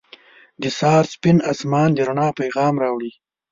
[0.61, 3.11] •د سهار سپین آسمان د رڼا پیغام راوړي.